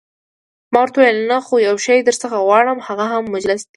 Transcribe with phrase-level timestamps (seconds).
[0.73, 3.69] ما ورته وویل: نه، خو یو شی درڅخه غواړم، هغه هم مجلس دی.